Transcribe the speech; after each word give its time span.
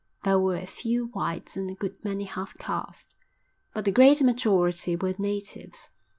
There 0.23 0.39
were 0.39 0.55
a 0.55 0.65
few 0.65 1.09
whites 1.13 1.55
and 1.55 1.69
a 1.69 1.75
good 1.75 2.03
many 2.03 2.23
half 2.23 2.57
castes, 2.57 3.15
but 3.71 3.85
the 3.85 3.91
great 3.91 4.19
majority 4.23 4.95
were 4.95 5.13
natives. 5.19 5.89